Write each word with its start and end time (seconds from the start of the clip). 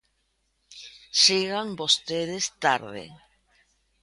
Chegan 1.21 1.69
vostedes 1.81 2.45
tarde. 2.63 3.05